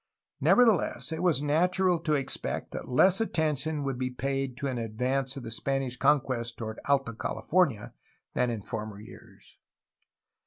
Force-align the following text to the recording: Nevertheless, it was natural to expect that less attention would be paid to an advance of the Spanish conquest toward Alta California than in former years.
Nevertheless, 0.39 1.11
it 1.11 1.21
was 1.21 1.43
natural 1.43 1.99
to 1.99 2.15
expect 2.15 2.71
that 2.71 2.89
less 2.89 3.21
attention 3.21 3.83
would 3.83 3.99
be 3.99 4.09
paid 4.09 4.57
to 4.57 4.65
an 4.67 4.79
advance 4.79 5.37
of 5.37 5.43
the 5.43 5.51
Spanish 5.51 5.95
conquest 5.95 6.57
toward 6.57 6.79
Alta 6.85 7.13
California 7.13 7.93
than 8.33 8.49
in 8.49 8.63
former 8.63 8.99
years. 8.99 9.59